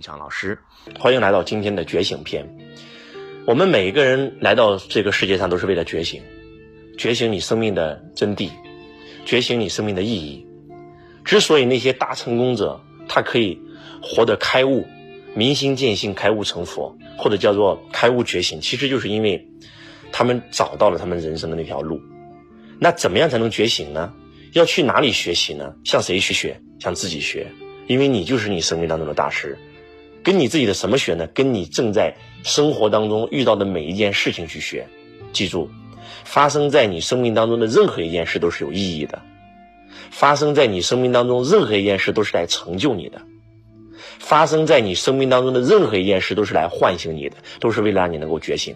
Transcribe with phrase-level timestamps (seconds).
[0.00, 0.58] 强老师，
[0.98, 2.46] 欢迎来到今天的觉醒篇。
[3.46, 6.22] 我们每一个人来到这个世界上都是为了觉醒，
[6.98, 8.50] 觉醒你生命的真谛，
[9.24, 10.46] 觉醒你生命的意义。
[11.24, 13.58] 之所以那些大成功者他可以
[14.02, 14.86] 活得开悟、
[15.34, 19.44] 明心见性、开悟成佛，或者叫做开悟觉醒，其实就是因为
[20.12, 22.00] 他们找到了他们人生的那条路。
[22.78, 24.12] 那怎么样才能觉醒呢？
[24.52, 25.74] 要去哪里学习呢？
[25.84, 26.60] 向谁去学？
[26.78, 27.46] 向自己学，
[27.86, 29.56] 因为你就是你生命当中的大师。
[30.26, 31.24] 跟你自己的什么学呢？
[31.28, 32.12] 跟你正在
[32.42, 34.84] 生活当中遇到的每一件事情去学。
[35.32, 35.70] 记住，
[36.24, 39.22] 发生在你生命当中的任何一件事都是有意义的。
[40.10, 43.22] 发生在你生命当中任何一件事都是来成就你的。
[44.18, 48.74] 发生在你生命当中的任何一件事都是来唤醒你的，都是为了让你能够觉醒。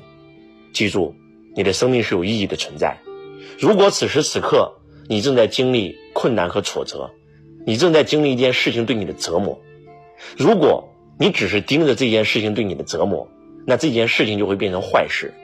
[0.72, 1.12] 记住，
[1.56, 2.96] 你的生命是有意义的存在。
[3.58, 4.72] 如果此时此刻
[5.08, 7.10] 你正在经历困难和挫折，
[7.66, 9.60] 你正在经历一件事情对你的折磨，
[10.36, 10.86] 如果。
[11.20, 13.28] 你只是盯着这件事情对你的折磨，
[13.66, 15.34] 那这件事情就会变成坏事，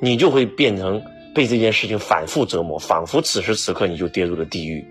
[0.00, 1.02] 你就会变成
[1.34, 4.82] 被这件事情反复折磨，仿佛此时此刻你就跌入了地狱。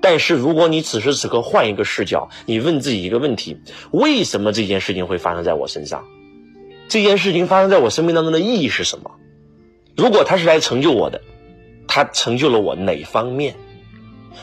[0.00, 3.56] 但是如果你此时此刻换一个视角，你问自己一个问题：
[3.92, 6.04] 为什么这件事情会发生在我身上？
[6.88, 9.12] 这件事情发生在我生命当中的意义是什么？
[9.96, 11.20] 如果它是来成就我的，
[11.86, 13.54] 它成就了我哪方面？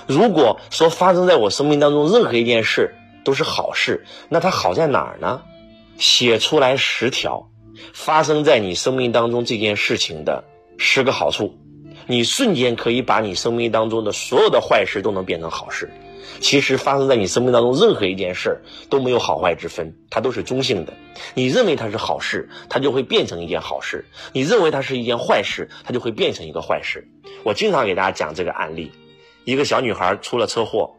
[0.07, 2.95] 如果说发生在我生命当中任何一件事，
[3.29, 5.43] 都是好事，那它好在哪儿呢？
[5.99, 7.47] 写出来十条
[7.93, 10.43] 发生在你生命当中这件事情的
[10.79, 11.55] 十个好处，
[12.07, 15.91] 你瞬间可以把你生命当中的所有的坏事都能变成好事。
[16.39, 20.93] 其实发生在你生命当中任何一件事都没有好坏之分，它都是中性的。
[21.35, 23.99] 你认为它是好事，它就会变成一件好事；
[24.33, 27.07] 你认为它是一件坏事，它就会变成一个坏事。
[27.43, 28.91] 我经常给大家讲这个案例：
[29.43, 30.95] 一个小女孩出了车祸。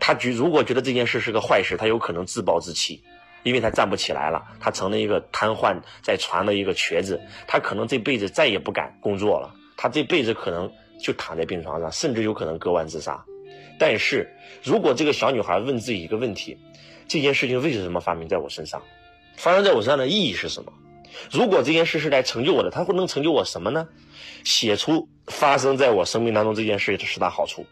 [0.00, 3.00] 他觉如果觉得这件事是个坏事，他有可能自暴自弃，
[3.44, 13.22] 因为他站不起来了，他成了一个瘫痪在床的一个瘸子，他可能这辈子再也不敢工作了，他这辈子可能就躺在病床上，甚至有可能割腕自杀。
[13.78, 14.28] 但是
[14.62, 16.58] 如果这个小女孩问自己一个问题：
[17.06, 18.82] 这件事情为什么发生在我身上？
[19.36, 20.72] 发生在我身上的意义是什么？
[21.30, 23.88] 如果这件事是来成就我的，它会能成就我什么呢？
[24.44, 27.66] 写出发生在我生命当中这件事的十大好处，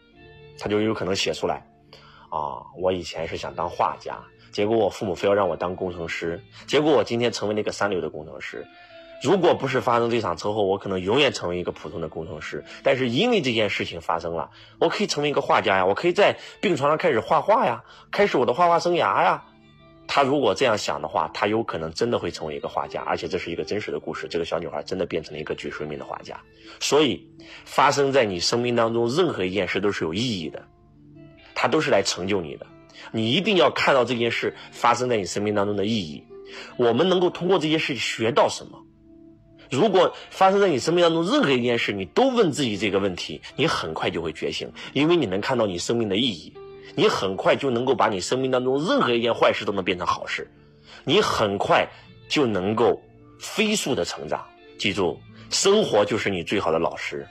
[0.58, 1.66] 他就有可能写出来。
[2.28, 4.18] 啊，我以前是想当画家，
[4.52, 8.66] 结果我父母非要让我当工程师，结果我今天成为了一个三流的工程师。
[9.20, 12.64] 如果不是发生这场车祸，我可能永远成为一个普通的工程师。
[12.84, 19.44] 但是因为这件事情发生了，我可以成为一个画家呀，我可以在病床上开始画画呀，开始我的画画生涯呀。
[20.06, 24.28] 他如果这样想的话，他有可能真的会成为一个画家，而且这是一个真实的故事。
[24.28, 26.40] 这个小女孩真的变成了一个举世闻名的画家。
[26.78, 27.28] 所以，
[27.64, 30.64] 发生在你生命当中任何一件事都是有意义的。
[31.60, 32.64] 它都是来成就你的，
[33.10, 36.22] 你一定要看到这件事发生在你生命当中的意义。
[36.76, 38.78] 我们能够通过这件事学到什么？
[39.68, 46.54] 如果发生在你生命当中任何一件事，你都问自己这个问题，你很快就会觉醒，因为你能看到你生命的意义，
[46.94, 50.48] 你很快就能够把你生命当中任何一件坏事都能变成好事，
[51.02, 51.88] 你很快
[52.28, 53.02] 就能够
[53.40, 54.46] 飞速的成长。
[54.78, 55.18] 记住，
[55.50, 57.26] 生活就是你最好的老师。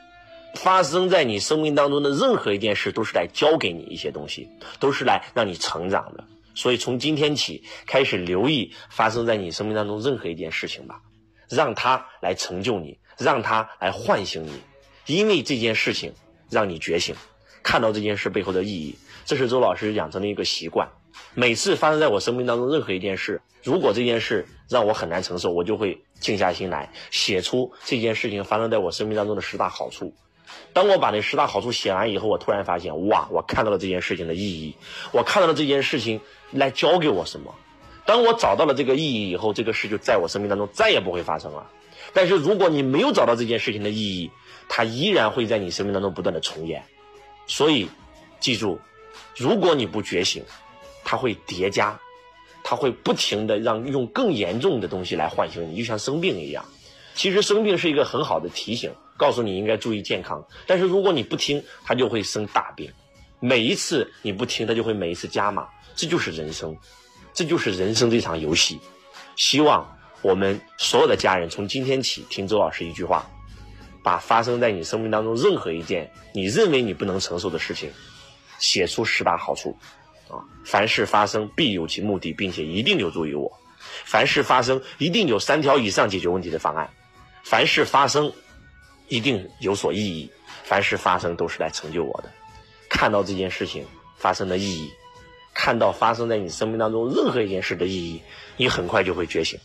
[0.55, 4.49] 发生在你生命当中的任何一件事，都是来教给你一些东西，
[4.79, 6.23] 都是来让你成长的。
[6.55, 11.01] 所以从今天起，开始留意发生在你生命当中任何一件事情吧，
[11.49, 14.53] 让它来成就你，让它来唤醒你，
[15.05, 16.13] 因为这件事情
[16.49, 17.15] 让你觉醒，
[17.61, 18.97] 看到这件事背后的意义。
[19.25, 20.89] 这是周老师养成的一个习惯。
[21.35, 30.15] 每次发生在我生命当中任何一件事，如果这件事让我很难承受，我就会静下心来写出这件事情发生在我生命当中的十大好处。
[30.73, 34.75] 当我把那十大好处写完以后，我突然发现，哇，我看到了这件事情的意义，
[35.11, 36.21] 我看到了这件事情
[36.51, 37.53] 来教给我什么。
[38.05, 41.69] 当我找到了这个意义以后，这个事就在我生命当中再也不会发生了。
[42.13, 44.31] 但是如果你没有找到这件事情的意义，
[44.69, 46.83] 它依然会在你生命当中不断的重演。
[47.47, 47.89] 所以，
[48.39, 48.79] 记住，
[49.35, 50.43] 如果你不觉醒，
[51.03, 51.99] 它会叠加，
[52.63, 56.63] 它会不停的让用更严重的东西来唤醒你，就像生病一样。
[57.17, 58.89] 其实生病是一个很好的提醒。
[59.17, 62.93] 告诉你应该注意健康，但是如果你不听，他就会生大病。
[63.39, 65.67] 每一次你不听，他就会每一次加码。
[65.95, 66.77] 这就是人生，
[67.33, 68.79] 这就是人生这场游戏。
[69.35, 73.27] 希望我们所有的家人从今天起听周老师一句话，
[74.03, 77.89] 把发生在你生命当中任何一件你认为你不能承受的事情，
[78.59, 79.75] 写出十大好处。
[80.29, 83.51] 啊，凡事发生必有其目的，并且一定有助于我。
[84.05, 86.87] 凡事发生一定有三条以上解决问题的方案。
[87.49, 88.33] 凡事发生。
[89.09, 90.29] 一定有所意义，
[90.65, 92.29] 凡事发生都是来成就我的。
[92.89, 94.91] 看到这件事情发生的意义，
[95.53, 98.21] 看到发生在你生命当中任何一件事的意义，
[98.57, 99.57] 你很快就会觉醒。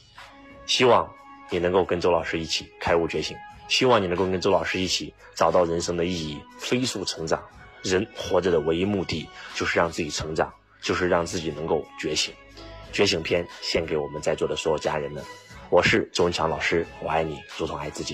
[0.65, 1.13] 希望
[1.51, 3.37] 你能够跟周老师一起开悟觉醒，
[3.67, 7.43] 希望你能够跟周老师一起找到人生的意义，飞速成长。
[7.83, 12.33] 人活着的唯一目的就是让自己成长，就是让自己能够觉醒。
[12.93, 15.25] 觉醒篇献给我们在座的所有家人们。
[15.73, 18.11] 我是周文强老师，我爱你，如同爱自己。